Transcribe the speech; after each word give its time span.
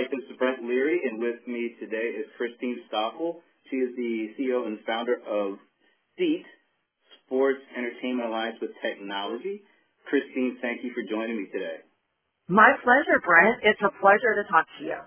right, 0.00 0.08
this 0.08 0.24
is 0.32 0.36
Brent 0.38 0.64
Leary, 0.64 1.00
and 1.04 1.20
with 1.20 1.44
me 1.44 1.76
today 1.76 2.16
is 2.16 2.24
Christine 2.40 2.80
Stoffel. 2.88 3.44
She 3.68 3.76
is 3.84 3.92
the 3.96 4.32
CEO 4.32 4.64
and 4.64 4.80
founder 4.88 5.20
of 5.28 5.60
SEAT, 6.16 6.44
Sports 7.20 7.60
Entertainment 7.76 8.28
Alliance 8.28 8.56
with 8.64 8.70
Technology. 8.80 9.60
Christine, 10.08 10.56
thank 10.64 10.80
you 10.80 10.96
for 10.96 11.04
joining 11.04 11.36
me 11.36 11.52
today. 11.52 11.84
My 12.48 12.72
pleasure, 12.80 13.20
Brent. 13.20 13.60
It's 13.60 13.82
a 13.84 13.92
pleasure 14.00 14.40
to 14.40 14.44
talk 14.48 14.64
to 14.80 14.84
you. 14.88 15.00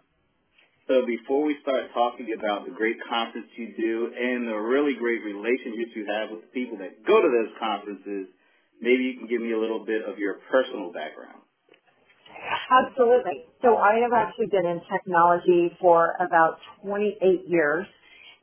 So 0.85 1.01
before 1.09 1.41
we 1.41 1.57
start 1.65 1.89
talking 1.97 2.29
about 2.37 2.69
the 2.69 2.73
great 2.77 3.01
conference 3.09 3.49
you 3.57 3.73
do 3.73 4.13
and 4.13 4.45
the 4.45 4.59
really 4.61 4.93
great 4.93 5.25
relationships 5.25 5.97
you 5.97 6.05
have 6.05 6.29
with 6.29 6.45
the 6.45 6.51
people 6.53 6.77
that 6.77 7.01
go 7.01 7.17
to 7.17 7.29
those 7.33 7.51
conferences, 7.57 8.29
maybe 8.77 9.09
you 9.09 9.17
can 9.17 9.25
give 9.25 9.41
me 9.41 9.57
a 9.57 9.59
little 9.59 9.81
bit 9.81 10.05
of 10.05 10.19
your 10.19 10.37
personal 10.53 10.93
background. 10.93 11.42
Absolutely. 12.73 13.45
So 13.61 13.77
I 13.77 13.99
have 14.01 14.13
actually 14.13 14.47
been 14.47 14.65
in 14.65 14.81
technology 14.91 15.75
for 15.79 16.15
about 16.19 16.57
28 16.83 17.47
years. 17.47 17.85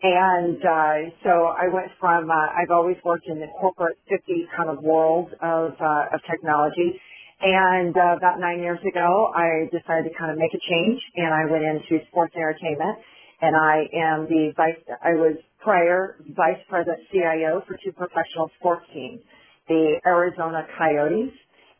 And 0.02 0.56
uh, 0.64 1.10
so 1.24 1.52
I 1.58 1.68
went 1.72 1.90
from, 2.00 2.30
uh, 2.30 2.34
I've 2.34 2.70
always 2.70 2.96
worked 3.04 3.26
in 3.28 3.40
the 3.40 3.48
corporate 3.60 3.98
50 4.08 4.48
kind 4.56 4.70
of 4.70 4.82
world 4.82 5.28
of, 5.42 5.72
uh, 5.80 6.14
of 6.14 6.20
technology. 6.30 7.00
And 7.42 7.96
uh, 7.96 8.16
about 8.16 8.38
nine 8.40 8.60
years 8.60 8.78
ago, 8.86 9.32
I 9.34 9.66
decided 9.72 10.08
to 10.08 10.14
kind 10.18 10.30
of 10.32 10.38
make 10.38 10.54
a 10.54 10.62
change 10.70 11.00
and 11.16 11.34
I 11.34 11.50
went 11.50 11.64
into 11.64 12.04
sports 12.08 12.34
entertainment. 12.36 12.98
And 13.42 13.56
I 13.56 13.88
am 13.96 14.26
the 14.28 14.52
vice, 14.56 14.80
I 15.02 15.14
was 15.16 15.36
prior 15.60 16.16
vice 16.36 16.60
president 16.68 17.00
CIO 17.12 17.62
for 17.66 17.76
two 17.84 17.92
professional 17.92 18.50
sports 18.60 18.86
teams, 18.94 19.20
the 19.68 20.00
Arizona 20.06 20.66
Coyotes 20.78 21.32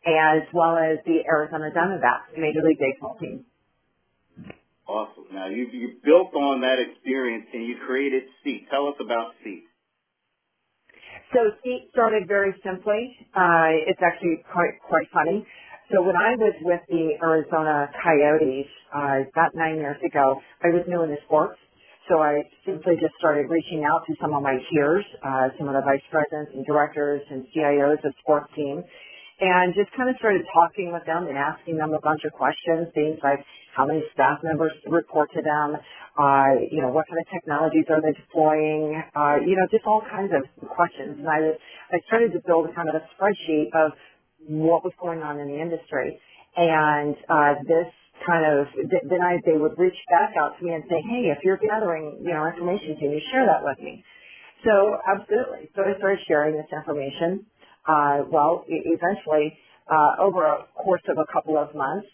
as 0.05 0.43
well 0.53 0.77
as 0.77 0.97
the 1.05 1.21
Arizona 1.27 1.69
Diamondbacks 1.69 2.37
Major 2.37 2.61
League 2.65 2.79
Baseball 2.79 3.17
team. 3.19 3.45
Awesome. 4.87 5.25
Now 5.31 5.47
you 5.47 5.67
you 5.71 6.01
built 6.03 6.33
on 6.35 6.61
that 6.61 6.79
experience 6.79 7.45
and 7.53 7.65
you 7.65 7.77
created 7.85 8.23
Seat. 8.43 8.67
Tell 8.69 8.87
us 8.87 8.95
about 8.99 9.33
Seat. 9.43 9.63
So 11.33 11.39
Seat 11.63 11.87
started 11.93 12.27
very 12.27 12.53
simply. 12.65 13.15
Uh, 13.31 13.87
it's 13.87 14.01
actually 14.03 14.43
quite 14.51 14.81
quite 14.83 15.07
funny. 15.13 15.45
So 15.93 16.01
when 16.01 16.15
I 16.15 16.35
was 16.35 16.55
with 16.63 16.81
the 16.87 17.19
Arizona 17.21 17.91
Coyotes 18.03 18.67
uh, 18.95 19.27
about 19.27 19.51
nine 19.55 19.75
years 19.75 19.99
ago, 20.03 20.39
I 20.63 20.71
was 20.71 20.83
new 20.87 21.03
in 21.03 21.11
the 21.11 21.19
sports. 21.25 21.59
So 22.09 22.19
I 22.19 22.43
simply 22.65 22.95
just 22.99 23.15
started 23.19 23.47
reaching 23.47 23.83
out 23.83 24.03
to 24.07 24.15
some 24.19 24.33
of 24.33 24.41
my 24.41 24.57
peers, 24.71 25.05
uh, 25.23 25.55
some 25.59 25.67
of 25.67 25.75
the 25.75 25.83
vice 25.83 26.03
presidents 26.11 26.51
and 26.55 26.65
directors 26.65 27.21
and 27.29 27.45
CIOs 27.55 28.03
of 28.03 28.11
sports 28.19 28.51
teams, 28.55 28.83
and 29.41 29.73
just 29.73 29.89
kind 29.97 30.07
of 30.07 30.15
started 30.21 30.45
talking 30.53 30.93
with 30.93 31.03
them 31.09 31.25
and 31.25 31.37
asking 31.37 31.77
them 31.77 31.97
a 31.97 32.01
bunch 32.01 32.21
of 32.29 32.31
questions, 32.31 32.93
things 32.93 33.17
like 33.25 33.41
how 33.75 33.85
many 33.85 34.05
staff 34.13 34.37
members 34.43 34.71
report 34.85 35.33
to 35.33 35.41
them, 35.41 35.75
uh, 36.21 36.53
you 36.69 36.81
know, 36.81 36.93
what 36.93 37.09
kind 37.09 37.17
of 37.17 37.27
technologies 37.33 37.89
are 37.89 38.01
they 38.05 38.13
deploying, 38.13 39.01
uh, 39.17 39.41
you 39.41 39.57
know, 39.57 39.65
just 39.73 39.83
all 39.89 40.05
kinds 40.05 40.29
of 40.29 40.45
questions. 40.69 41.17
And 41.17 41.27
I, 41.27 41.57
I 41.89 41.97
started 42.05 42.31
to 42.37 42.41
build 42.45 42.69
kind 42.75 42.87
of 42.87 42.95
a 42.95 43.03
spreadsheet 43.17 43.73
of 43.73 43.97
what 44.45 44.85
was 44.85 44.93
going 45.01 45.25
on 45.25 45.39
in 45.41 45.49
the 45.49 45.57
industry. 45.59 46.21
And 46.55 47.17
uh, 47.25 47.57
this 47.65 47.89
kind 48.27 48.45
of, 48.45 48.69
then 49.09 49.21
I, 49.25 49.41
they 49.49 49.57
would 49.57 49.73
reach 49.81 49.97
back 50.13 50.37
out 50.37 50.53
to 50.59 50.61
me 50.61 50.77
and 50.77 50.83
say, 50.85 51.01
hey, 51.01 51.33
if 51.33 51.41
you're 51.43 51.57
gathering, 51.57 52.21
you 52.21 52.29
know, 52.29 52.45
information, 52.45 52.93
can 53.01 53.09
you 53.09 53.21
share 53.33 53.49
that 53.49 53.65
with 53.65 53.79
me? 53.81 54.05
So 54.61 55.01
absolutely. 55.09 55.73
So 55.73 55.81
I 55.81 55.97
started 55.97 56.21
sharing 56.27 56.53
this 56.53 56.69
information 56.69 57.49
uh, 57.87 58.23
well, 58.29 58.65
eventually, 58.67 59.57
uh, 59.89 60.21
over 60.23 60.45
a 60.45 60.65
course 60.75 61.01
of 61.09 61.17
a 61.17 61.25
couple 61.33 61.57
of 61.57 61.73
months, 61.75 62.07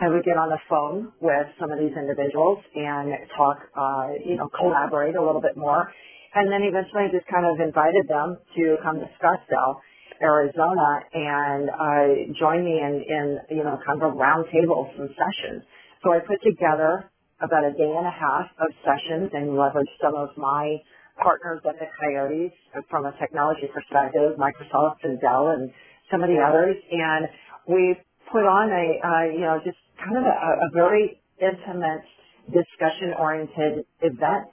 I 0.00 0.08
would 0.08 0.24
get 0.24 0.36
on 0.36 0.48
the 0.48 0.58
phone 0.68 1.12
with 1.20 1.46
some 1.60 1.70
of 1.70 1.78
these 1.78 1.92
individuals 1.94 2.58
and 2.74 3.12
talk, 3.36 3.58
uh, 3.76 4.08
you 4.24 4.36
know, 4.36 4.48
collaborate 4.48 5.16
a 5.16 5.22
little 5.22 5.40
bit 5.40 5.56
more. 5.56 5.92
And 6.34 6.50
then 6.50 6.62
eventually 6.64 7.06
I 7.06 7.08
just 7.12 7.28
kind 7.28 7.44
of 7.44 7.60
invited 7.60 8.08
them 8.08 8.38
to 8.56 8.76
come 8.82 8.98
to 8.98 9.08
Scottsdale, 9.20 9.78
Arizona 10.22 11.04
and, 11.12 11.68
uh, 11.68 12.32
join 12.40 12.64
me 12.64 12.80
in, 12.80 13.04
in, 13.04 13.58
you 13.58 13.64
know, 13.64 13.78
kind 13.84 14.02
of 14.02 14.14
a 14.14 14.16
round 14.16 14.46
table, 14.50 14.90
some 14.96 15.08
sessions. 15.12 15.62
So 16.02 16.12
I 16.12 16.20
put 16.20 16.40
together 16.42 17.11
about 17.42 17.64
a 17.64 17.72
day 17.74 17.90
and 17.90 18.06
a 18.06 18.14
half 18.14 18.48
of 18.60 18.68
sessions 18.86 19.30
and 19.34 19.50
leveraged 19.58 19.94
some 20.00 20.14
of 20.14 20.30
my 20.38 20.78
partners 21.22 21.60
at 21.68 21.76
the 21.78 21.86
Coyotes 22.00 22.52
from 22.88 23.06
a 23.06 23.12
technology 23.20 23.68
perspective, 23.74 24.38
Microsoft 24.38 25.04
and 25.04 25.20
Dell 25.20 25.50
and 25.50 25.70
some 26.10 26.22
of 26.22 26.28
the 26.30 26.38
others. 26.40 26.76
And 26.90 27.28
we 27.68 27.96
put 28.32 28.46
on 28.46 28.70
a, 28.70 28.86
uh, 29.02 29.24
you 29.34 29.44
know, 29.44 29.60
just 29.64 29.78
kind 29.98 30.16
of 30.16 30.24
a, 30.24 30.34
a 30.34 30.68
very 30.74 31.20
intimate 31.40 32.06
discussion-oriented 32.50 33.84
event. 34.02 34.50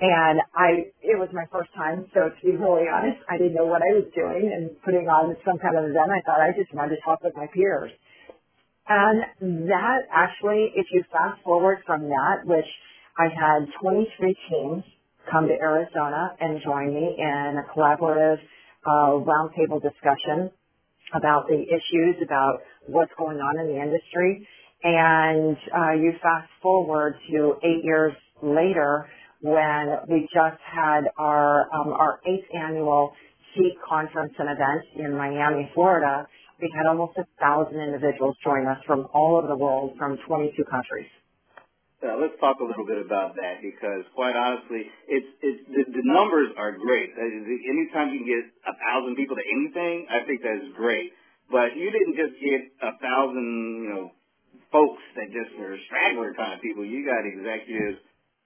And 0.00 0.38
I, 0.54 0.94
it 1.02 1.18
was 1.18 1.28
my 1.34 1.44
first 1.50 1.70
time, 1.74 2.06
so 2.14 2.30
to 2.30 2.40
be 2.46 2.54
really 2.54 2.86
honest, 2.86 3.18
I 3.28 3.36
didn't 3.36 3.54
know 3.54 3.66
what 3.66 3.82
I 3.82 3.98
was 3.98 4.06
doing 4.14 4.46
and 4.46 4.70
putting 4.86 5.10
on 5.10 5.34
some 5.44 5.58
kind 5.58 5.74
of 5.74 5.90
event. 5.90 6.10
I 6.14 6.22
thought 6.22 6.38
I 6.40 6.54
just 6.54 6.72
wanted 6.72 6.96
to 6.96 7.02
talk 7.02 7.18
with 7.22 7.34
my 7.34 7.46
peers. 7.50 7.90
And 8.88 9.68
that 9.68 9.98
actually, 10.12 10.72
if 10.74 10.86
you 10.92 11.04
fast 11.12 11.42
forward 11.44 11.78
from 11.86 12.08
that, 12.08 12.44
which 12.44 12.64
I 13.18 13.24
had 13.24 13.66
23 13.82 14.36
teams 14.48 14.84
come 15.30 15.46
to 15.48 15.54
Arizona 15.54 16.34
and 16.40 16.60
join 16.64 16.94
me 16.94 17.16
in 17.18 17.58
a 17.58 17.78
collaborative 17.78 18.38
uh, 18.86 19.20
roundtable 19.20 19.82
discussion 19.82 20.50
about 21.14 21.48
the 21.48 21.60
issues, 21.60 22.16
about 22.24 22.60
what's 22.86 23.12
going 23.18 23.38
on 23.38 23.60
in 23.60 23.74
the 23.74 23.80
industry. 23.80 24.46
And 24.82 25.56
uh, 25.76 25.92
you 25.92 26.12
fast 26.22 26.48
forward 26.62 27.14
to 27.30 27.54
eight 27.64 27.84
years 27.84 28.12
later 28.42 29.06
when 29.40 29.98
we 30.08 30.28
just 30.32 30.60
had 30.64 31.02
our 31.18 31.62
um, 31.74 31.92
our 31.92 32.20
eighth 32.26 32.46
annual 32.54 33.12
SEAT 33.54 33.74
conference 33.88 34.32
and 34.38 34.48
event 34.48 34.84
in 34.96 35.16
Miami, 35.16 35.70
Florida. 35.74 36.26
We 36.60 36.70
had 36.74 36.86
almost 36.90 37.16
a 37.18 37.26
thousand 37.38 37.78
individuals 37.80 38.36
join 38.42 38.66
us 38.66 38.78
from 38.86 39.06
all 39.14 39.38
over 39.38 39.46
the 39.46 39.56
world, 39.56 39.94
from 39.96 40.18
22 40.26 40.64
countries. 40.64 41.06
Let's 42.02 42.34
talk 42.44 42.58
a 42.60 42.66
little 42.66 42.86
bit 42.86 42.98
about 42.98 43.34
that 43.40 43.62
because, 43.62 44.02
quite 44.14 44.36
honestly, 44.36 44.86
it's 45.08 45.30
it's 45.40 45.62
the, 45.70 45.82
the 45.98 46.04
numbers 46.04 46.50
are 46.58 46.76
great. 46.76 47.10
Anytime 47.16 48.12
you 48.12 48.22
can 48.22 48.28
get 48.28 48.44
a 48.68 48.74
thousand 48.74 49.16
people 49.16 49.34
to 49.34 49.42
anything, 49.42 50.06
I 50.10 50.26
think 50.26 50.42
that's 50.42 50.66
great. 50.76 51.10
But 51.50 51.74
you 51.74 51.90
didn't 51.90 52.14
just 52.14 52.36
get 52.38 52.60
a 52.84 52.92
thousand, 53.00 53.48
you 53.82 53.90
know, 53.90 54.04
folks 54.70 55.02
that 55.16 55.32
just 55.32 55.56
were 55.58 55.78
straggler 55.86 56.34
kind 56.34 56.52
of 56.52 56.60
people. 56.60 56.84
You 56.84 57.06
got 57.06 57.24
executives 57.24 57.98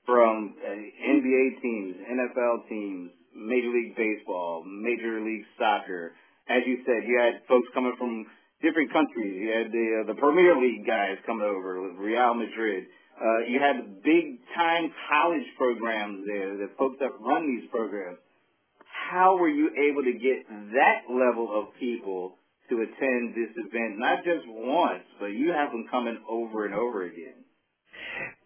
from 0.06 0.54
uh, 0.62 0.70
NBA 0.70 1.60
teams, 1.60 1.96
NFL 2.08 2.68
teams, 2.68 3.10
Major 3.34 3.72
League 3.74 3.96
Baseball, 3.96 4.64
Major 4.64 5.20
League 5.20 5.44
Soccer. 5.58 6.12
As 6.48 6.62
you 6.66 6.82
said, 6.86 7.06
you 7.06 7.18
had 7.18 7.42
folks 7.48 7.68
coming 7.74 7.94
from 7.98 8.26
different 8.62 8.92
countries. 8.92 9.34
You 9.38 9.50
had 9.50 9.68
the 9.70 9.86
uh, 10.02 10.06
the 10.14 10.18
Premier 10.18 10.56
League 10.56 10.86
guys 10.86 11.18
coming 11.26 11.46
over, 11.46 11.82
with 11.82 11.98
Real 11.98 12.34
Madrid. 12.34 12.86
Uh, 13.18 13.46
you 13.46 13.60
had 13.60 14.02
big 14.02 14.40
time 14.56 14.90
college 15.10 15.46
programs 15.58 16.26
there, 16.26 16.56
the 16.56 16.70
folks 16.78 16.96
that 17.00 17.10
run 17.20 17.46
these 17.46 17.68
programs. 17.70 18.18
How 19.10 19.36
were 19.36 19.48
you 19.48 19.70
able 19.76 20.02
to 20.02 20.12
get 20.12 20.48
that 20.48 21.06
level 21.10 21.50
of 21.52 21.74
people 21.78 22.38
to 22.70 22.80
attend 22.80 23.34
this 23.34 23.52
event, 23.56 23.98
not 23.98 24.24
just 24.24 24.46
once, 24.48 25.04
but 25.20 25.26
you 25.26 25.52
have 25.52 25.70
them 25.70 25.86
coming 25.90 26.18
over 26.28 26.64
and 26.64 26.74
over 26.74 27.04
again? 27.04 27.44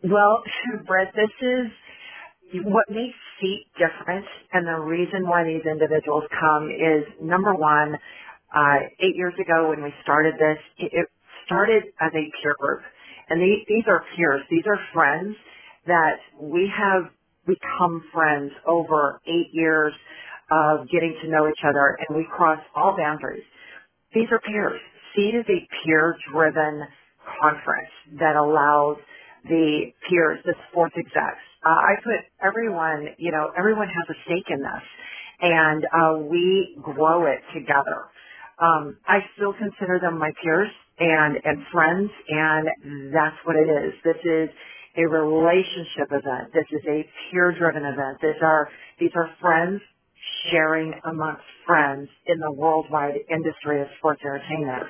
Well, 0.03 0.43
Brent, 0.87 1.11
this 1.15 1.31
is 1.41 2.63
what 2.65 2.85
makes 2.91 3.17
SEAT 3.41 3.67
different, 3.77 4.25
and 4.53 4.67
the 4.67 4.81
reason 4.81 5.27
why 5.29 5.45
these 5.45 5.65
individuals 5.65 6.25
come 6.41 6.71
is 6.71 7.05
number 7.21 7.55
one, 7.55 7.97
uh, 8.55 8.79
eight 9.01 9.17
years 9.17 9.35
ago 9.41 9.71
when 9.71 9.83
we 9.83 9.93
started 10.03 10.35
this, 10.35 10.59
it 10.79 11.09
started 11.45 11.85
as 12.01 12.13
a 12.15 12.25
peer 12.41 12.55
group. 12.59 12.83
And 13.29 13.41
these, 13.43 13.65
these 13.69 13.85
are 13.89 14.05
peers. 14.17 14.43
These 14.51 14.65
are 14.67 14.79
friends 14.95 15.37
that 15.87 16.19
we 16.41 16.71
have 16.73 17.11
become 17.47 18.03
friends 18.13 18.53
over 18.67 19.21
eight 19.27 19.51
years 19.53 19.93
of 20.51 20.89
getting 20.91 21.17
to 21.23 21.29
know 21.29 21.49
each 21.49 21.63
other 21.67 21.99
and 22.07 22.17
we 22.17 22.27
cross 22.31 22.59
all 22.75 22.97
boundaries. 22.97 23.43
These 24.15 24.29
are 24.31 24.41
peers. 24.41 24.81
SEAT 25.15 25.35
is 25.35 25.47
a 25.49 25.61
peer-driven 25.85 26.83
conference 27.41 27.91
that 28.21 28.37
allows 28.37 28.97
the 29.49 29.93
peers, 30.09 30.39
the 30.45 30.55
sports 30.71 30.95
execs. 30.97 31.43
Uh, 31.67 31.81
I 31.83 31.95
put 32.05 32.23
everyone, 32.47 33.09
you 33.19 33.33
know, 33.33 33.51
everyone 33.59 33.89
has 33.89 34.07
a 34.17 34.19
stake 34.27 34.47
in 34.51 34.61
this 34.61 34.85
and 35.43 35.85
uh, 35.87 36.19
we 36.31 36.79
grow 36.83 37.27
it 37.27 37.41
together. 37.55 38.09
Um, 38.63 38.99
I 39.09 39.21
still 39.37 39.55
consider 39.55 40.01
them 40.01 40.19
my 40.19 40.33
peers 40.43 40.71
and 41.01 41.37
and 41.45 41.59
friends, 41.73 42.11
and 42.31 43.15
that's 43.15 43.37
what 43.45 43.57
it 43.57 43.69
is. 43.69 43.95
This 44.05 44.23
is 44.25 44.51
a 44.97 45.09
relationship 45.09 46.09
event. 46.13 46.55
This 46.55 46.67
is 46.73 46.83
a 46.89 47.05
peer-driven 47.33 47.85
event. 47.85 48.19
These 48.23 48.41
are 48.43 48.71
these 49.01 49.13
are 49.17 49.31
friends 49.43 49.83
sharing 50.53 50.95
amongst 51.11 51.43
friends 51.67 52.09
in 52.29 52.39
the 52.41 52.53
worldwide 52.53 53.17
industry 53.31 53.83
of 53.83 53.89
sports 53.99 54.23
entertainment. 54.25 54.85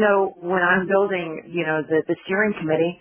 So 0.00 0.34
when 0.42 0.62
I'm 0.62 0.88
building, 0.88 1.44
you 1.52 1.66
know, 1.66 1.82
the, 1.88 2.02
the 2.08 2.16
steering 2.26 2.54
committee, 2.58 2.98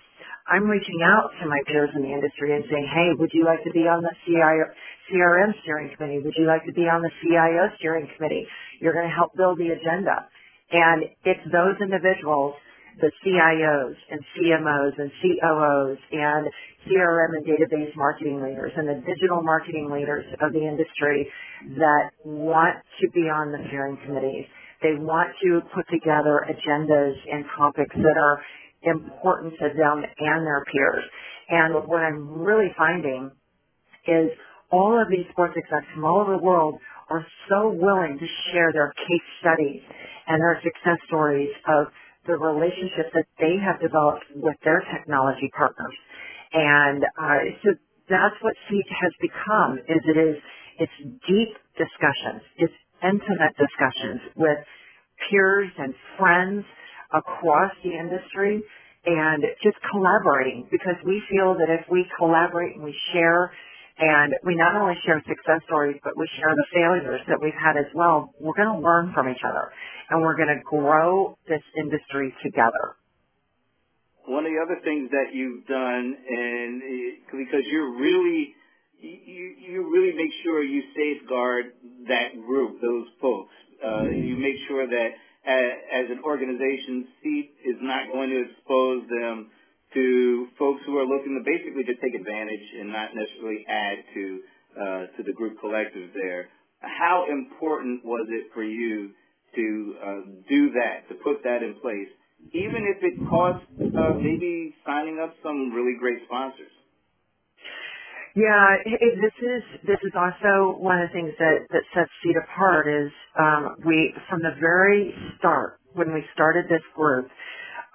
I'm 0.48 0.68
reaching 0.68 1.00
out 1.04 1.32
to 1.40 1.48
my 1.48 1.60
peers 1.68 1.90
in 1.96 2.04
the 2.04 2.12
industry 2.12 2.52
and 2.56 2.66
saying, 2.68 2.88
hey, 2.92 3.16
would 3.16 3.32
you 3.32 3.46
like 3.46 3.64
to 3.64 3.72
be 3.72 3.88
on 3.88 4.04
the 4.04 4.12
CIO, 4.28 4.68
CRM 5.08 5.56
steering 5.64 5.96
committee? 5.96 6.20
Would 6.20 6.36
you 6.36 6.48
like 6.48 6.66
to 6.66 6.74
be 6.74 6.84
on 6.84 7.02
the 7.02 7.12
CIO 7.24 7.72
steering 7.80 8.08
committee? 8.18 8.46
You're 8.82 8.94
going 8.94 9.08
to 9.08 9.16
help 9.16 9.32
build 9.38 9.58
the 9.58 9.72
agenda. 9.72 10.28
And 10.72 11.08
it's 11.24 11.46
those 11.48 11.80
individuals, 11.80 12.56
the 13.00 13.12
CIOs 13.24 13.96
and 14.12 14.20
CMOs 14.36 14.94
and 15.00 15.12
COOs 15.24 16.00
and 16.12 16.44
CRM 16.92 17.40
and 17.40 17.46
database 17.48 17.96
marketing 17.96 18.44
leaders 18.44 18.74
and 18.76 18.88
the 18.88 19.00
digital 19.08 19.42
marketing 19.42 19.90
leaders 19.92 20.26
of 20.42 20.52
the 20.52 20.60
industry 20.68 21.28
that 21.80 22.12
want 22.26 22.76
to 23.00 23.10
be 23.12 23.32
on 23.32 23.52
the 23.52 23.64
steering 23.70 23.98
committees. 24.06 24.46
They 24.82 25.00
want 25.00 25.32
to 25.42 25.62
put 25.74 25.88
together 25.88 26.44
agendas 26.44 27.16
and 27.32 27.46
topics 27.56 27.96
that 27.96 28.18
are 28.20 28.44
important 28.84 29.54
to 29.60 29.70
them 29.76 30.04
and 30.04 30.46
their 30.46 30.64
peers. 30.72 31.04
And 31.50 31.76
what 31.88 32.02
I'm 32.02 32.30
really 32.42 32.74
finding 32.78 33.32
is 34.08 34.30
all 34.72 35.00
of 35.00 35.10
these 35.10 35.26
sports 35.32 35.54
execs 35.58 35.88
from 35.94 36.06
all 36.06 36.22
over 36.22 36.38
the 36.38 36.44
world 36.44 36.80
are 37.10 37.26
so 37.50 37.70
willing 37.70 38.18
to 38.18 38.28
share 38.52 38.72
their 38.74 38.94
case 38.96 39.28
studies 39.40 39.82
and 40.28 40.42
their 40.42 40.60
success 40.64 40.98
stories 41.08 41.52
of 41.68 41.88
the 42.26 42.34
relationships 42.34 43.12
that 43.14 43.28
they 43.40 43.60
have 43.60 43.80
developed 43.82 44.24
with 44.36 44.56
their 44.64 44.82
technology 44.96 45.52
partners. 45.56 45.94
And 46.54 47.04
uh, 47.04 47.40
so 47.64 47.70
that's 48.10 48.36
what 48.42 48.56
Seat 48.70 48.88
has 48.90 49.12
become 49.20 49.78
is 49.88 50.02
it 50.08 50.18
is 50.18 50.36
it's 50.80 50.98
deep 51.28 51.54
discussions, 51.78 52.42
it's 52.58 52.74
intimate 53.04 53.54
discussions 53.60 54.22
with 54.36 54.58
peers 55.30 55.70
and 55.78 55.94
friends 56.18 56.66
across 57.14 57.72
the 57.84 57.92
industry 57.92 58.64
and 59.06 59.44
just 59.62 59.78
collaborating 59.92 60.68
because 60.72 60.96
we 61.06 61.22
feel 61.30 61.56
that 61.56 61.70
if 61.70 61.86
we 61.90 62.06
collaborate 62.18 62.76
and 62.76 62.84
we 62.84 62.96
share 63.14 63.52
and 64.00 64.34
we 64.44 64.56
not 64.56 64.76
only 64.76 64.96
share 65.06 65.22
success 65.28 65.62
stories, 65.66 65.98
but 66.04 66.14
we 66.18 66.28
share 66.40 66.50
the 66.56 66.66
failures 66.74 67.22
that 67.28 67.38
we've 67.42 67.54
had 67.54 67.78
as 67.78 67.86
well, 67.94 68.34
we're 68.40 68.56
going 68.58 68.74
to 68.74 68.82
learn 68.82 69.12
from 69.14 69.30
each 69.30 69.44
other 69.46 69.72
and 70.10 70.22
we're 70.22 70.36
going 70.36 70.50
to 70.50 70.62
grow 70.64 71.38
this 71.48 71.62
industry 71.78 72.34
together. 72.44 72.98
One 74.26 74.46
of 74.46 74.52
the 74.52 74.60
other 74.64 74.80
things 74.84 75.12
that 75.12 75.36
you've 75.36 75.68
done, 75.68 76.16
and 76.16 76.82
because 77.28 77.64
you're 77.70 78.00
really, 78.00 78.56
you, 79.02 79.56
you 79.60 79.92
really 79.92 80.16
make 80.16 80.32
sure 80.44 80.64
you 80.64 80.82
safeguard 80.96 81.66
that 82.08 82.34
group, 82.48 82.80
those 82.82 83.08
folks. 83.22 83.54
Uh, 83.84 84.04
you 84.04 84.38
make 84.38 84.56
sure 84.70 84.88
that 84.88 85.10
as 85.46 86.08
an 86.10 86.22
organization, 86.24 87.08
Seat 87.22 87.52
is 87.66 87.78
not 87.82 88.12
going 88.12 88.30
to 88.30 88.40
expose 88.48 89.04
them 89.10 89.52
to 89.94 90.48
folks 90.58 90.82
who 90.86 90.98
are 90.98 91.06
looking 91.06 91.38
to 91.38 91.44
basically 91.46 91.84
just 91.84 92.02
take 92.02 92.16
advantage 92.16 92.66
and 92.80 92.92
not 92.92 93.10
necessarily 93.14 93.66
add 93.68 93.98
to 94.14 94.40
uh, 94.74 95.04
to 95.18 95.24
the 95.24 95.34
group 95.34 95.60
collective 95.60 96.10
there. 96.16 96.50
How 96.80 97.26
important 97.30 98.04
was 98.04 98.26
it 98.30 98.50
for 98.54 98.64
you 98.64 99.12
to 99.56 99.96
uh, 100.02 100.22
do 100.50 100.72
that, 100.74 101.08
to 101.10 101.16
put 101.24 101.44
that 101.44 101.62
in 101.62 101.76
place, 101.80 102.10
even 102.54 102.90
if 102.90 103.04
it 103.04 103.22
cost 103.30 103.62
uh, 103.96 104.18
maybe 104.18 104.74
signing 104.86 105.20
up 105.22 105.36
some 105.44 105.72
really 105.72 105.96
great 106.00 106.26
sponsors? 106.26 106.74
Yeah, 108.36 108.78
it, 108.86 109.18
this 109.22 109.34
is 109.42 109.64
this 109.88 109.98
is 110.06 110.14
also 110.14 110.78
one 110.78 111.02
of 111.02 111.10
the 111.10 111.14
things 111.14 111.34
that 111.40 111.66
that 111.72 111.84
sets 111.96 112.12
Seat 112.24 112.36
apart 112.38 112.88
is 112.88 113.10
um, 113.40 113.76
we 113.86 114.14
from 114.30 114.42
the 114.42 114.54
very 114.62 115.14
start 115.40 115.80
when 115.94 116.14
we 116.14 116.24
started 116.34 116.66
this 116.70 116.84
group, 116.96 117.28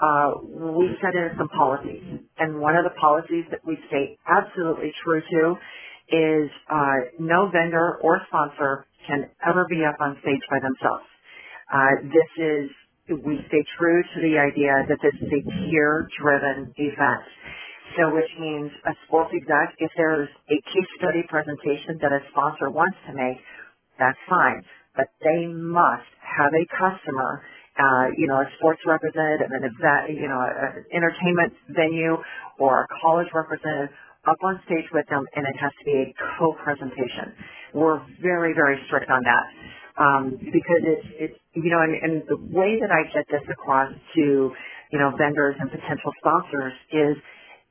uh, 0.02 0.30
we 0.76 0.90
set 1.00 1.14
in 1.14 1.30
some 1.38 1.48
policies, 1.50 2.02
and 2.38 2.60
one 2.60 2.76
of 2.76 2.84
the 2.84 2.94
policies 3.00 3.46
that 3.50 3.60
we 3.66 3.78
stay 3.88 4.18
absolutely 4.26 4.92
true 5.04 5.22
to 5.22 5.56
is 6.10 6.50
uh, 6.70 6.98
no 7.20 7.48
vendor 7.50 7.98
or 8.02 8.20
sponsor 8.28 8.86
can 9.06 9.30
ever 9.48 9.66
be 9.70 9.84
up 9.86 9.96
on 10.00 10.18
stage 10.22 10.42
by 10.50 10.58
themselves. 10.60 11.06
Uh, 11.72 11.94
this 12.10 12.30
is 12.42 12.70
we 13.24 13.38
stay 13.48 13.64
true 13.78 14.02
to 14.02 14.20
the 14.22 14.38
idea 14.38 14.84
that 14.88 14.98
this 15.02 15.14
is 15.22 15.28
a 15.32 15.42
peer-driven 15.70 16.74
event. 16.76 17.24
So 17.96 18.14
which 18.14 18.30
means 18.40 18.70
a 18.86 18.94
sports 19.06 19.32
exec, 19.34 19.74
if 19.78 19.90
there's 19.96 20.28
a 20.50 20.58
case 20.72 20.90
study 20.98 21.22
presentation 21.28 21.98
that 22.02 22.12
a 22.12 22.20
sponsor 22.30 22.70
wants 22.70 22.96
to 23.08 23.12
make, 23.14 23.38
that's 23.98 24.18
fine. 24.28 24.62
But 24.96 25.08
they 25.22 25.46
must 25.46 26.10
have 26.22 26.52
a 26.52 26.64
customer, 26.74 27.42
uh, 27.78 28.06
you 28.16 28.26
know, 28.28 28.40
a 28.42 28.48
sports 28.58 28.80
representative, 28.86 29.50
an 29.50 29.64
event, 29.64 30.18
you 30.18 30.28
know, 30.28 30.40
an 30.42 30.84
entertainment 30.92 31.52
venue 31.70 32.16
or 32.58 32.84
a 32.84 32.88
college 33.02 33.28
representative 33.34 33.94
up 34.28 34.38
on 34.44 34.60
stage 34.66 34.84
with 34.92 35.06
them 35.08 35.24
and 35.36 35.46
it 35.46 35.56
has 35.60 35.72
to 35.80 35.84
be 35.86 35.96
a 35.96 36.06
co-presentation. 36.38 37.32
We're 37.74 38.00
very, 38.20 38.54
very 38.54 38.76
strict 38.86 39.10
on 39.10 39.22
that. 39.24 39.46
Um, 39.98 40.38
because 40.38 40.82
it's, 40.86 41.08
it's, 41.18 41.38
you 41.54 41.70
know, 41.70 41.82
and, 41.82 41.94
and 41.98 42.14
the 42.28 42.38
way 42.54 42.78
that 42.80 42.90
I 42.90 43.02
get 43.14 43.26
this 43.30 43.42
across 43.50 43.90
to, 44.16 44.52
you 44.92 44.98
know, 44.98 45.10
vendors 45.18 45.56
and 45.58 45.70
potential 45.70 46.12
sponsors 46.22 46.74
is 46.92 47.16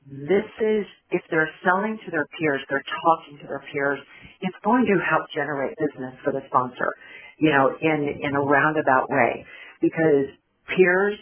this 0.10 0.48
is, 0.62 0.86
if 1.12 1.22
they're 1.32 1.52
selling 1.66 2.00
to 2.06 2.12
their 2.12 2.28
peers, 2.40 2.62
they're 2.70 2.86
talking 3.04 3.40
to 3.42 3.48
their 3.48 3.64
peers, 3.74 4.00
it's 4.42 4.56
going 4.64 4.86
to 4.86 4.98
help 5.10 5.28
generate 5.36 5.76
business 5.78 6.16
for 6.24 6.34
the 6.34 6.42
sponsor, 6.48 6.92
you 7.40 7.52
know, 7.52 7.72
in, 7.82 8.20
in 8.24 8.36
a 8.36 8.42
roundabout 8.42 9.10
way. 9.10 9.46
Because 9.82 10.28
peers 10.76 11.18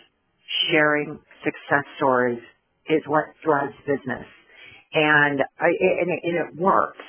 sharing 0.72 1.20
success 1.44 1.86
stories 1.98 2.42
is 2.90 3.02
what 3.08 3.26
drives 3.44 3.76
business. 3.88 4.26
And, 4.94 5.42
and, 5.42 6.10
it, 6.12 6.22
and 6.24 6.38
it 6.38 6.62
works. 6.62 7.00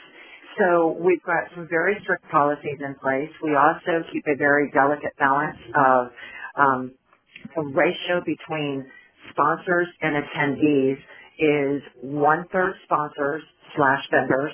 So 0.58 0.96
we've 1.00 1.22
got 1.24 1.44
some 1.54 1.68
very 1.70 1.96
strict 2.02 2.24
policies 2.30 2.80
in 2.80 2.96
place. 3.02 3.30
We 3.42 3.56
also 3.56 4.04
keep 4.12 4.24
a 4.28 4.36
very 4.36 4.70
delicate 4.72 5.12
balance 5.18 5.58
of 5.76 6.08
um, 6.58 6.92
a 7.56 7.62
ratio 7.62 8.20
between 8.26 8.86
sponsors 9.32 9.88
and 10.02 10.16
attendees 10.24 10.98
is 11.38 11.82
one 12.02 12.46
third 12.52 12.74
sponsors 12.84 13.42
slash 13.76 14.02
vendors 14.10 14.52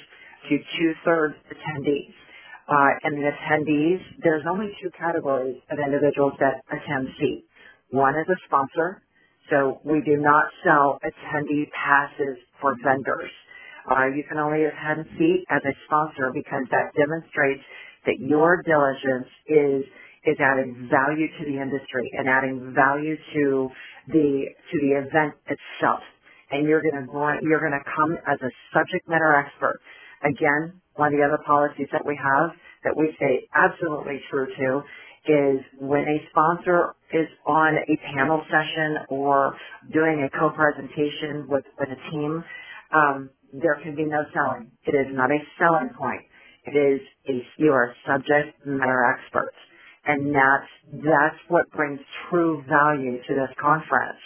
to 0.51 0.59
two 0.79 0.93
thirds 1.05 1.37
attendees. 1.51 2.15
Uh, 2.69 2.91
and 3.05 3.19
the 3.19 3.31
attendees, 3.31 4.01
there's 4.23 4.45
only 4.51 4.69
two 4.83 4.91
categories 4.99 5.57
of 5.71 5.79
individuals 5.79 6.35
that 6.41 6.63
attend 6.71 7.09
Seat. 7.19 7.45
One 7.91 8.15
is 8.17 8.27
a 8.29 8.39
sponsor, 8.47 9.03
so 9.51 9.81
we 9.85 10.03
do 10.07 10.17
not 10.19 10.47
sell 10.65 10.99
attendee 11.05 11.67
passes 11.73 12.39
for 12.61 12.77
vendors. 12.85 13.31
Uh, 13.91 14.07
you 14.15 14.25
can 14.29 14.39
only 14.39 14.65
attend 14.65 15.07
Seat 15.19 15.45
as 15.51 15.63
a 15.67 15.75
sponsor 15.87 16.33
because 16.35 16.65
that 16.71 16.95
demonstrates 16.97 17.63
that 18.07 18.21
your 18.21 18.63
diligence 18.65 19.29
is 19.49 19.85
is 20.27 20.37
adding 20.41 20.89
value 20.91 21.29
to 21.39 21.45
the 21.47 21.61
industry 21.61 22.11
and 22.19 22.29
adding 22.29 22.75
value 22.75 23.17
to 23.35 23.71
the 24.09 24.45
to 24.73 24.77
the 24.81 24.93
event 24.99 25.35
itself 25.49 26.03
and 26.53 26.69
you're 26.69 26.83
going 26.83 26.95
to 26.95 27.09
you're 27.43 27.61
going 27.61 27.75
to 27.77 27.87
come 27.97 28.19
as 28.29 28.39
a 28.43 28.51
subject 28.75 29.09
matter 29.09 29.35
expert. 29.37 29.81
Again, 30.25 30.81
one 30.97 31.15
of 31.15 31.19
the 31.19 31.25
other 31.25 31.43
policies 31.47 31.89
that 31.93 32.07
we 32.07 32.19
have 32.21 32.51
that 32.85 32.95
we 32.97 33.13
stay 33.17 33.49
absolutely 33.55 34.21
true 34.31 34.47
to 34.47 34.83
is 35.27 35.61
when 35.81 36.03
a 36.03 36.19
sponsor 36.31 36.95
is 37.13 37.29
on 37.47 37.77
a 37.77 37.97
panel 38.15 38.43
session 38.51 38.99
or 39.11 39.57
doing 39.93 40.27
a 40.27 40.39
co-presentation 40.39 41.47
with, 41.49 41.65
with 41.79 41.91
a 41.91 42.11
team, 42.11 42.45
um, 42.95 43.31
there 43.53 43.79
can 43.83 43.97
be 43.97 44.05
no 44.05 44.25
selling. 44.35 44.71
It 44.87 44.93
is 44.97 45.09
not 45.15 45.31
a 45.31 45.39
selling 45.59 45.91
point. 45.99 46.23
It 46.67 46.77
is 46.79 47.01
a, 47.29 47.43
you 47.59 47.73
are 47.73 47.91
a 47.91 47.95
subject 48.07 48.67
matter 48.67 49.05
expert. 49.15 49.53
And 50.07 50.35
that's, 50.35 51.05
that's 51.05 51.39
what 51.49 51.71
brings 51.73 52.01
true 52.31 52.65
value 52.69 53.19
to 53.29 53.35
this 53.35 53.51
conference. 53.61 54.19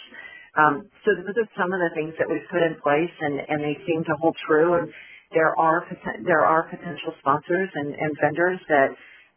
Um, 0.57 0.89
so 1.05 1.13
those 1.21 1.37
are 1.37 1.49
some 1.53 1.69
of 1.69 1.77
the 1.77 1.93
things 1.93 2.17
that 2.17 2.25
we've 2.25 2.45
put 2.49 2.65
in 2.65 2.73
place, 2.81 3.13
and, 3.21 3.37
and 3.45 3.61
they 3.61 3.77
seem 3.85 4.01
to 4.09 4.13
hold 4.17 4.35
true. 4.49 4.81
And 4.81 4.89
there 5.31 5.53
are 5.53 5.85
there 6.25 6.41
are 6.41 6.63
potential 6.65 7.13
sponsors 7.21 7.69
and, 7.75 7.93
and 7.93 8.11
vendors 8.19 8.59
that 8.67 8.89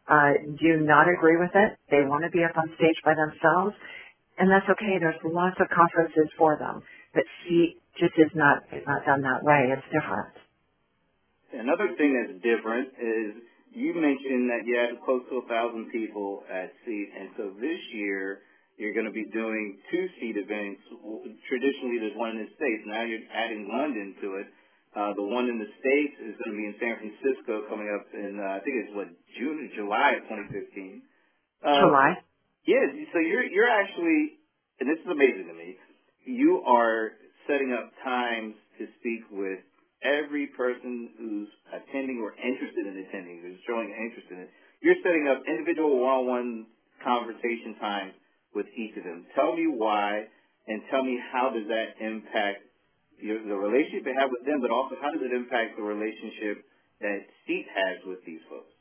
uh, 0.09 0.31
do 0.57 0.81
not 0.81 1.05
agree 1.07 1.37
with 1.37 1.53
it. 1.53 1.77
They 1.93 2.01
want 2.09 2.25
to 2.25 2.31
be 2.33 2.43
up 2.43 2.57
on 2.57 2.73
stage 2.75 2.97
by 3.05 3.13
themselves, 3.13 3.77
and 4.41 4.49
that's 4.49 4.65
okay. 4.65 4.97
There's 4.97 5.21
lots 5.23 5.61
of 5.61 5.69
conferences 5.69 6.27
for 6.37 6.57
them, 6.57 6.81
but 7.13 7.23
Seat 7.45 7.77
just 8.01 8.17
is 8.17 8.33
not 8.33 8.65
is 8.73 8.81
not 8.87 9.05
done 9.05 9.21
that 9.21 9.45
way. 9.45 9.69
It's 9.69 9.85
different. 9.93 10.33
Another 11.53 11.93
thing 11.99 12.17
that's 12.17 12.39
different 12.41 12.89
is 12.97 13.45
you 13.77 13.93
mentioned 13.93 14.49
that 14.49 14.65
you 14.65 14.73
had 14.73 14.97
close 15.05 15.21
to 15.29 15.43
a 15.43 15.45
thousand 15.47 15.91
people 15.91 16.43
at 16.49 16.73
Seat, 16.81 17.13
and 17.13 17.29
so 17.37 17.51
this 17.61 17.79
year 17.93 18.41
you're 18.81 18.97
going 18.97 19.05
to 19.05 19.13
be 19.13 19.29
doing 19.29 19.77
two 19.93 20.09
Seat 20.17 20.41
events. 20.41 20.81
Traditionally, 21.45 22.01
there's 22.01 22.17
one 22.17 22.33
in 22.33 22.49
the 22.49 22.51
States. 22.57 22.81
Now 22.89 23.05
you're 23.05 23.21
adding 23.29 23.69
London 23.69 24.17
to 24.25 24.27
it. 24.41 24.47
Uh, 24.97 25.13
the 25.13 25.21
one 25.21 25.45
in 25.45 25.61
the 25.61 25.69
States 25.77 26.17
is 26.25 26.33
going 26.41 26.57
to 26.57 26.57
be 26.57 26.65
in 26.65 26.75
San 26.81 26.97
Francisco 26.97 27.69
coming 27.69 27.93
up 27.93 28.09
in, 28.09 28.41
uh, 28.41 28.57
I 28.57 28.59
think 28.65 28.81
it's 28.81 28.93
what, 28.97 29.07
June 29.37 29.61
or 29.61 29.69
July 29.77 30.17
of 30.17 30.25
2015. 30.25 31.05
Uh, 31.61 31.77
July? 31.77 32.11
Yeah, 32.65 32.81
so 33.13 33.21
you're, 33.21 33.45
you're 33.45 33.69
actually, 33.69 34.41
and 34.81 34.89
this 34.89 34.97
is 34.97 35.07
amazing 35.13 35.45
to 35.45 35.53
me, 35.53 35.77
you 36.25 36.65
are 36.65 37.21
setting 37.45 37.71
up 37.77 37.93
times 38.03 38.57
to 38.81 38.89
speak 38.97 39.29
with 39.29 39.61
every 40.01 40.49
person 40.57 41.13
who's 41.21 41.49
attending 41.69 42.17
or 42.17 42.33
interested 42.33 42.89
in 42.89 42.97
attending, 42.97 43.45
who's 43.45 43.61
showing 43.69 43.93
interest 43.93 44.27
in 44.33 44.41
it. 44.41 44.49
You're 44.81 44.99
setting 45.05 45.29
up 45.29 45.45
individual 45.45 46.01
one-on-one 46.01 46.65
conversation 47.05 47.77
times 47.79 48.13
with 48.53 48.67
each 48.75 48.97
of 48.97 49.03
them. 49.03 49.25
Tell 49.35 49.55
me 49.55 49.67
why, 49.67 50.25
and 50.67 50.81
tell 50.91 51.03
me 51.03 51.19
how 51.31 51.49
does 51.49 51.67
that 51.67 51.97
impact 52.03 52.63
your, 53.21 53.41
the 53.43 53.55
relationship 53.55 54.05
you 54.05 54.15
have 54.17 54.31
with 54.31 54.45
them, 54.45 54.61
but 54.61 54.71
also 54.71 54.95
how 55.01 55.11
does 55.11 55.21
it 55.21 55.33
impact 55.33 55.77
the 55.77 55.83
relationship 55.83 56.65
that 56.99 57.19
SEAT 57.47 57.65
has 57.69 57.97
with 58.05 58.19
these 58.25 58.41
folks? 58.49 58.71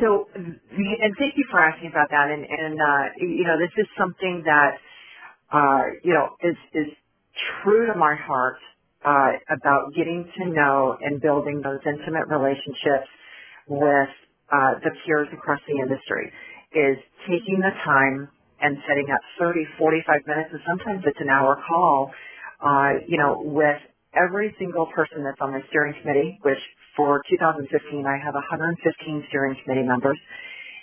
So, 0.00 0.28
and 0.32 1.12
thank 1.18 1.36
you 1.36 1.44
for 1.50 1.60
asking 1.60 1.90
about 1.90 2.08
that. 2.10 2.30
And, 2.30 2.44
and 2.48 2.80
uh, 2.80 3.04
you 3.20 3.44
know, 3.44 3.58
this 3.60 3.72
is 3.76 3.86
something 3.98 4.42
that, 4.46 4.72
uh, 5.52 5.82
you 6.02 6.14
know, 6.14 6.32
is, 6.42 6.56
is 6.72 6.88
true 7.62 7.86
to 7.86 7.94
my 7.94 8.16
heart 8.16 8.56
uh, 9.04 9.36
about 9.52 9.92
getting 9.94 10.24
to 10.38 10.48
know 10.48 10.96
and 11.00 11.20
building 11.20 11.60
those 11.62 11.80
intimate 11.84 12.26
relationships 12.28 13.08
with 13.68 14.08
uh, 14.50 14.80
the 14.82 14.90
peers 15.04 15.28
across 15.32 15.60
the 15.68 15.76
industry 15.76 16.32
is 16.76 16.98
taking 17.28 17.60
the 17.64 17.72
time 17.84 18.28
and 18.60 18.76
setting 18.88 19.08
up 19.12 19.20
30, 19.40 19.64
45 19.78 20.20
minutes, 20.28 20.50
and 20.52 20.62
sometimes 20.68 21.02
it's 21.06 21.20
an 21.20 21.30
hour 21.30 21.56
call, 21.68 22.12
uh, 22.64 22.92
you 23.08 23.18
know, 23.18 23.40
with 23.42 23.80
every 24.14 24.54
single 24.60 24.86
person 24.94 25.24
that's 25.24 25.40
on 25.40 25.52
the 25.52 25.60
steering 25.70 25.94
committee, 26.02 26.38
which 26.44 26.60
for 26.96 27.22
2015 27.30 27.68
I 28.06 28.18
have 28.20 28.34
115 28.34 29.24
steering 29.28 29.56
committee 29.64 29.88
members, 29.88 30.18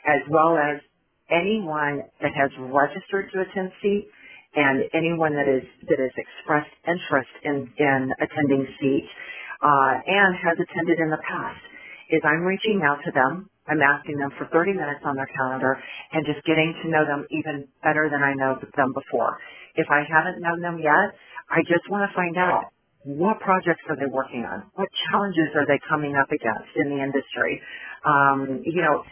as 0.08 0.22
well 0.30 0.58
as 0.58 0.82
anyone 1.32 2.04
that 2.22 2.34
has 2.36 2.52
registered 2.60 3.32
to 3.34 3.42
attend 3.42 3.72
SEAT 3.82 4.08
and 4.56 4.84
anyone 4.94 5.34
that 5.36 5.48
is 5.50 5.64
that 5.90 6.00
has 6.00 6.14
expressed 6.18 6.74
interest 6.88 7.32
in, 7.44 7.70
in 7.80 8.12
attending 8.22 8.68
SEAT 8.82 9.06
uh, 9.64 9.94
and 10.08 10.36
has 10.42 10.58
attended 10.60 11.00
in 11.00 11.10
the 11.10 11.22
past. 11.28 11.62
Is 12.12 12.22
I'm 12.26 12.44
reaching 12.44 12.82
out 12.86 13.00
to 13.06 13.12
them. 13.12 13.50
I'm 13.70 13.82
asking 13.82 14.18
them 14.20 14.32
for 14.38 14.48
30 14.52 14.74
minutes 14.74 15.02
on 15.06 15.16
their 15.16 15.30
calendar 15.38 15.80
and 16.14 16.26
just 16.26 16.44
getting 16.46 16.74
to 16.84 16.90
know 16.90 17.06
them 17.06 17.28
even 17.32 17.68
better 17.84 18.10
than 18.12 18.24
I 18.24 18.34
know 18.36 18.60
them 18.78 18.94
before. 18.94 19.40
If 19.76 19.88
I 19.92 20.04
haven't 20.08 20.42
known 20.42 20.62
them 20.62 20.80
yet, 20.80 21.16
I 21.52 21.62
just 21.68 21.88
want 21.90 22.10
to 22.10 22.16
find 22.16 22.38
out 22.38 22.66
what 23.06 23.40
projects 23.40 23.84
are 23.90 23.96
they 23.98 24.12
working 24.12 24.46
on? 24.46 24.64
What 24.76 24.90
challenges 25.12 25.56
are 25.56 25.68
they 25.68 25.80
coming 25.90 26.16
up 26.16 26.32
against 26.32 26.72
in 26.76 26.90
the 26.92 27.00
industry? 27.04 27.62
Um, 28.06 28.62
you 28.66 28.82
know, 28.84 29.04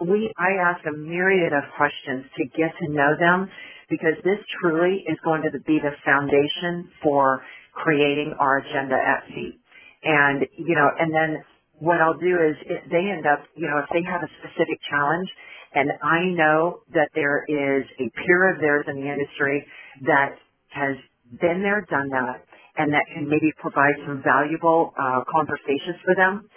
we 0.00 0.32
I 0.38 0.58
ask 0.62 0.84
a 0.86 0.92
myriad 0.96 1.52
of 1.52 1.64
questions 1.76 2.26
to 2.38 2.44
get 2.58 2.72
to 2.82 2.92
know 2.92 3.14
them 3.18 3.50
because 3.90 4.16
this 4.24 4.38
truly 4.60 5.04
is 5.08 5.18
going 5.24 5.42
to 5.42 5.52
be 5.66 5.78
the 5.78 5.92
foundation 6.04 6.90
for 7.02 7.42
creating 7.74 8.34
our 8.40 8.58
agenda 8.58 8.96
at 8.96 9.24
SEAT. 9.34 9.60
And 10.04 10.46
you 10.58 10.74
know, 10.74 10.88
and 10.98 11.14
then 11.14 11.44
what 11.80 12.00
I'll 12.00 12.18
do 12.18 12.36
is 12.36 12.56
if 12.66 12.90
they 12.90 13.10
end 13.10 13.26
up, 13.26 13.44
you 13.56 13.68
know, 13.68 13.78
if 13.78 13.86
they 13.92 14.02
have 14.10 14.22
a 14.22 14.30
specific 14.42 14.78
challenge 14.90 15.28
and 15.74 15.90
I 16.02 16.24
know 16.34 16.80
that 16.94 17.10
there 17.14 17.44
is 17.48 17.84
a 18.00 18.10
peer 18.24 18.54
of 18.54 18.60
theirs 18.60 18.86
in 18.88 18.96
the 18.96 19.08
industry 19.10 19.66
that 20.06 20.36
has 20.70 20.96
been 21.40 21.62
there, 21.62 21.86
done 21.90 22.08
that, 22.10 22.44
and 22.78 22.92
that 22.92 23.04
can 23.14 23.28
maybe 23.28 23.52
provide 23.60 23.94
some 24.06 24.22
valuable 24.24 24.94
uh, 24.98 25.22
conversations 25.30 25.98
for 26.04 26.14
them, 26.16 26.48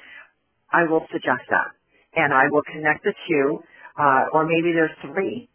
I 0.73 0.85
will 0.85 1.05
suggest 1.11 1.43
that. 1.51 1.69
And 2.15 2.33
I 2.33 2.45
will 2.51 2.63
connect 2.73 3.03
the 3.03 3.13
two, 3.29 3.59
uh, 3.99 4.25
or 4.33 4.45
maybe 4.45 4.73
there's 4.73 4.91
three. 5.13 5.49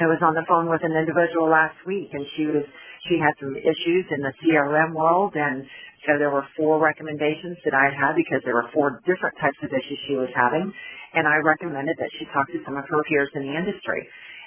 I 0.00 0.06
was 0.06 0.20
on 0.20 0.34
the 0.34 0.44
phone 0.48 0.68
with 0.68 0.84
an 0.84 0.92
individual 0.92 1.48
last 1.48 1.76
week 1.86 2.10
and 2.12 2.24
she 2.36 2.46
was, 2.46 2.64
she 3.08 3.16
had 3.20 3.32
some 3.40 3.56
issues 3.56 4.04
in 4.12 4.20
the 4.20 4.32
CRM 4.44 4.92
world 4.92 5.32
and 5.36 5.64
so 6.06 6.18
there 6.18 6.30
were 6.30 6.46
four 6.56 6.78
recommendations 6.78 7.58
that 7.64 7.74
I 7.74 7.90
had 7.90 8.14
because 8.14 8.44
there 8.44 8.54
were 8.54 8.68
four 8.72 9.02
different 9.08 9.36
types 9.40 9.58
of 9.64 9.72
issues 9.72 9.98
she 10.08 10.16
was 10.16 10.30
having 10.36 10.72
and 11.14 11.26
I 11.26 11.40
recommended 11.40 11.96
that 11.98 12.10
she 12.18 12.26
talk 12.32 12.46
to 12.52 12.60
some 12.64 12.76
of 12.76 12.84
her 12.88 13.02
peers 13.08 13.30
in 13.34 13.48
the 13.48 13.54
industry. 13.56 14.04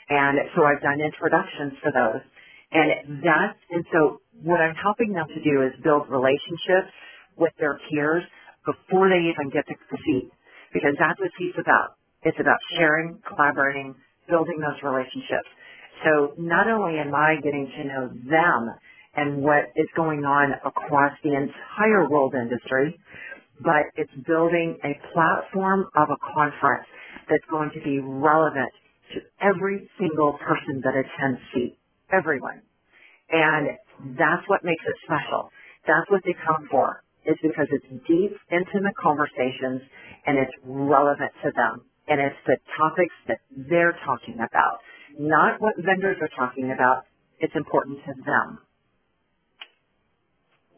And 0.09 0.37
so 0.55 0.65
I've 0.65 0.81
done 0.81 1.01
introductions 1.01 1.73
for 1.81 1.91
those. 1.93 2.21
And 2.71 3.23
that, 3.25 3.57
and 3.71 3.85
so 3.93 4.21
what 4.43 4.61
I'm 4.61 4.75
helping 4.75 5.13
them 5.13 5.25
to 5.27 5.41
do 5.41 5.65
is 5.65 5.73
build 5.83 6.09
relationships 6.09 6.93
with 7.37 7.53
their 7.59 7.79
peers 7.89 8.23
before 8.65 9.09
they 9.09 9.21
even 9.25 9.49
get 9.49 9.65
to 9.67 9.73
the 9.73 9.97
SEAT, 10.05 10.29
because 10.73 10.93
that's 10.99 11.19
what 11.19 11.31
SEAT's 11.39 11.57
about. 11.57 11.97
It's 12.21 12.37
about 12.39 12.59
sharing, 12.77 13.17
collaborating, 13.25 13.95
building 14.29 14.57
those 14.61 14.79
relationships. 14.83 15.49
So 16.05 16.33
not 16.37 16.69
only 16.69 16.99
am 16.99 17.15
I 17.15 17.35
getting 17.43 17.67
to 17.77 17.83
know 17.85 18.03
them 18.29 18.61
and 19.15 19.43
what 19.43 19.65
is 19.75 19.87
going 19.97 20.25
on 20.25 20.53
across 20.65 21.13
the 21.23 21.35
entire 21.35 22.09
world 22.09 22.35
industry, 22.35 22.99
but 23.61 23.87
it's 23.95 24.11
building 24.27 24.77
a 24.83 24.93
platform 25.13 25.87
of 25.95 26.09
a 26.09 26.19
conference 26.35 26.87
that's 27.29 27.45
going 27.51 27.71
to 27.75 27.81
be 27.83 27.99
relevant 28.01 28.71
to 29.13 29.21
every 29.41 29.89
single 29.99 30.33
person 30.39 30.81
that 30.83 30.95
attends 30.95 31.39
SEAT 31.53 31.77
everyone. 32.13 32.61
And 33.31 33.69
that's 34.17 34.43
what 34.47 34.63
makes 34.63 34.83
it 34.87 34.95
special. 35.05 35.49
That's 35.87 36.09
what 36.11 36.21
they 36.25 36.35
come 36.45 36.67
for. 36.71 37.03
Is 37.25 37.37
because 37.43 37.67
it's 37.71 37.85
deep, 38.07 38.33
intimate 38.51 38.95
conversations 39.01 39.81
and 40.27 40.37
it's 40.39 40.53
relevant 40.63 41.31
to 41.43 41.51
them. 41.55 41.81
And 42.09 42.19
it's 42.19 42.41
the 42.45 42.57
topics 42.75 43.13
that 43.27 43.39
they're 43.69 43.95
talking 44.05 44.35
about. 44.41 44.81
Not 45.17 45.61
what 45.61 45.75
vendors 45.77 46.17
are 46.21 46.33
talking 46.35 46.71
about. 46.71 47.05
It's 47.39 47.55
important 47.55 47.99
to 48.05 48.13
them. 48.25 48.59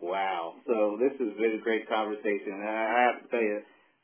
Wow. 0.02 0.56
So 0.68 0.98
this 1.00 1.16
has 1.16 1.32
been 1.38 1.56
a 1.56 1.64
great 1.64 1.88
conversation. 1.88 2.60
And 2.60 2.68
I 2.68 3.02
have 3.08 3.24
to 3.24 3.28
tell 3.32 3.42
you, 3.42 3.62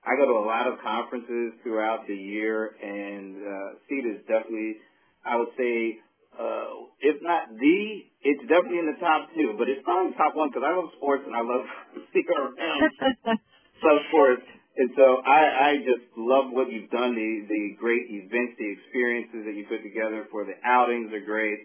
I 0.07 0.15
go 0.15 0.23
to 0.23 0.39
a 0.39 0.47
lot 0.47 0.71
of 0.71 0.79
conferences 0.79 1.59
throughout 1.63 2.07
the 2.07 2.15
year, 2.15 2.71
and 2.79 3.35
uh, 3.43 3.67
SEAT 3.89 4.05
is 4.07 4.19
definitely, 4.23 4.79
I 5.25 5.35
would 5.35 5.51
say, 5.59 5.99
uh, 6.31 6.87
if 7.01 7.19
not 7.19 7.51
the, 7.51 8.07
it's 8.23 8.39
definitely 8.47 8.79
in 8.79 8.87
the 8.93 8.99
top 9.03 9.27
two, 9.35 9.59
but 9.59 9.67
it's 9.67 9.83
probably 9.83 10.15
top 10.15 10.31
one 10.31 10.47
because 10.47 10.63
I 10.63 10.71
love 10.71 10.95
sports 10.95 11.23
and 11.27 11.35
I 11.35 11.43
love 11.43 11.65
around 12.07 12.91
some 13.83 13.99
sports. 14.07 14.47
And 14.77 14.91
so 14.95 15.17
I, 15.25 15.73
I 15.73 15.77
just 15.81 16.05
love 16.15 16.53
what 16.53 16.71
you've 16.71 16.91
done, 16.91 17.17
the, 17.17 17.49
the 17.49 17.75
great 17.81 18.05
events, 18.13 18.61
the 18.61 18.69
experiences 18.77 19.41
that 19.49 19.55
you 19.57 19.65
put 19.65 19.81
together 19.81 20.29
for 20.29 20.45
the 20.45 20.53
outings 20.63 21.11
are 21.13 21.25
great. 21.25 21.57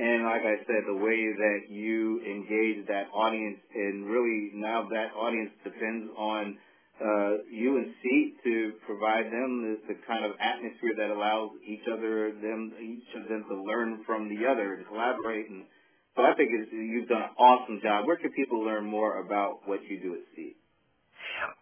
And 0.00 0.24
like 0.24 0.42
I 0.42 0.56
said, 0.64 0.88
the 0.88 0.96
way 0.96 1.28
that 1.28 1.68
you 1.68 2.24
engage 2.24 2.88
that 2.88 3.12
audience 3.12 3.60
and 3.74 4.06
really 4.06 4.50
now 4.54 4.88
that 4.90 5.12
audience 5.12 5.52
depends 5.62 6.08
on 6.16 6.56
uh, 7.04 7.44
you 7.50 7.76
and 7.76 7.92
SEAT 8.00 8.34
to 8.44 8.72
provide 8.86 9.26
them 9.26 9.78
the, 9.86 9.94
the 9.94 10.00
kind 10.06 10.24
of 10.24 10.32
atmosphere 10.40 10.96
that 10.96 11.10
allows 11.10 11.50
each 11.66 11.84
other 11.92 12.32
them 12.32 12.72
each 12.80 13.10
of 13.20 13.28
them 13.28 13.44
to 13.50 13.62
learn 13.62 14.02
from 14.06 14.28
the 14.30 14.46
other 14.46 14.74
and 14.74 14.86
collaborate. 14.86 15.50
And 15.50 15.64
so 16.16 16.22
I 16.22 16.32
think 16.34 16.48
it's, 16.50 16.72
you've 16.72 17.08
done 17.08 17.22
an 17.22 17.36
awesome 17.36 17.80
job. 17.82 18.06
Where 18.06 18.16
can 18.16 18.32
people 18.32 18.64
learn 18.64 18.86
more 18.86 19.20
about 19.20 19.66
what 19.66 19.84
you 19.84 20.00
do 20.00 20.14
at 20.14 20.22
SEAT? 20.34 20.56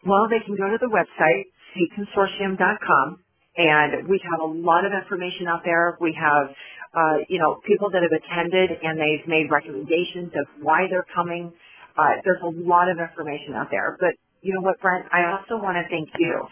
Well, 0.06 0.28
they 0.30 0.40
can 0.44 0.56
go 0.56 0.70
to 0.70 0.78
the 0.80 0.90
website 0.90 1.44
seatconsortium.com, 1.76 3.18
and 3.56 4.08
we 4.08 4.20
have 4.30 4.40
a 4.40 4.52
lot 4.52 4.84
of 4.84 4.92
information 4.92 5.48
out 5.48 5.62
there. 5.64 5.98
We 6.00 6.16
have 6.20 6.50
uh, 6.94 7.18
you 7.28 7.38
know, 7.38 7.60
people 7.66 7.90
that 7.90 8.02
have 8.02 8.12
attended 8.12 8.70
and 8.82 8.98
they've 8.98 9.26
made 9.28 9.50
recommendations 9.50 10.32
of 10.36 10.46
why 10.62 10.86
they're 10.90 11.06
coming. 11.14 11.52
Uh, 11.98 12.20
there's 12.24 12.42
a 12.44 12.52
lot 12.68 12.88
of 12.88 12.98
information 12.98 13.54
out 13.54 13.68
there, 13.70 13.96
but 14.00 14.14
you 14.42 14.54
know 14.54 14.60
what, 14.62 14.80
Brent? 14.80 15.06
I 15.12 15.32
also 15.32 15.62
want 15.62 15.76
to 15.76 15.84
thank 15.90 16.08
you 16.18 16.46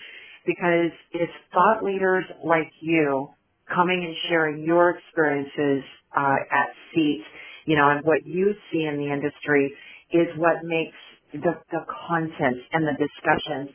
because 0.46 0.92
it's 1.12 1.32
thought 1.52 1.84
leaders 1.84 2.24
like 2.44 2.70
you 2.80 3.28
coming 3.74 4.04
and 4.04 4.14
sharing 4.28 4.64
your 4.64 4.90
experiences 4.98 5.84
uh, 6.16 6.36
at 6.52 6.68
SEAT, 6.94 7.24
you 7.66 7.76
know, 7.76 7.90
and 7.90 8.04
what 8.04 8.26
you 8.26 8.54
see 8.72 8.84
in 8.84 8.98
the 8.98 9.12
industry 9.12 9.72
is 10.12 10.28
what 10.36 10.64
makes 10.64 10.96
the, 11.32 11.54
the 11.70 11.82
content 12.08 12.58
and 12.72 12.86
the 12.86 12.96
discussion 12.98 13.74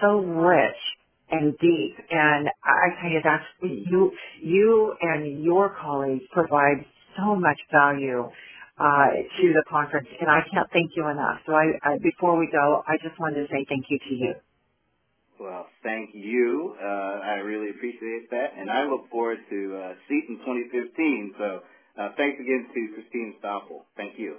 so 0.00 0.18
rich 0.18 0.80
and 1.30 1.52
deep. 1.58 1.94
And 2.10 2.48
I 2.64 3.00
tell 3.00 3.10
you, 3.10 3.20
that's 3.24 3.44
you, 3.62 4.12
you 4.42 4.94
and 5.00 5.44
your 5.44 5.76
colleagues 5.80 6.24
provide 6.32 6.84
so 7.18 7.36
much 7.36 7.58
value 7.72 8.30
uh, 8.78 9.08
to 9.40 9.46
the 9.54 9.64
conference, 9.70 10.08
and 10.20 10.30
I 10.30 10.40
can't 10.52 10.68
thank 10.72 10.92
you 10.96 11.08
enough. 11.08 11.40
So 11.46 11.52
I, 11.54 11.66
I, 11.82 11.98
before 12.02 12.38
we 12.38 12.48
go, 12.52 12.82
I 12.88 12.96
just 13.02 13.18
wanted 13.20 13.46
to 13.46 13.48
say 13.48 13.64
thank 13.68 13.86
you 13.90 13.98
to 13.98 14.14
you. 14.14 14.34
Well, 15.40 15.66
thank 15.82 16.10
you. 16.14 16.76
Uh, 16.80 16.86
I 16.86 17.34
really 17.44 17.70
appreciate 17.70 18.30
that, 18.30 18.52
and 18.56 18.70
I 18.70 18.84
look 18.84 19.10
forward 19.10 19.38
to 19.50 19.76
uh, 19.76 19.94
SEAT 20.08 20.24
in 20.28 20.38
2015. 20.38 21.34
So 21.38 21.60
uh, 22.00 22.08
thanks 22.16 22.40
again 22.40 22.68
to 22.74 22.94
Christine 22.94 23.34
Stoffel. 23.40 23.86
Thank 23.96 24.18
you. 24.18 24.38